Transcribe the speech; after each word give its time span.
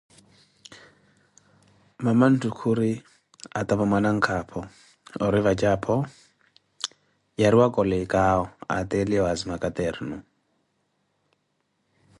Mamanthu 2.03 2.47
khuri, 2.57 2.91
atavo 3.59 3.83
mwananka 3.91 4.31
âpha 4.41 4.61
ori 5.25 5.39
vatje 5.45 5.67
aphô, 5.75 5.95
yariwa 7.41 7.67
colecawo 7.75 8.43
ateliye 8.79 9.19
waazima 9.25 9.55
caternu. 9.63 10.17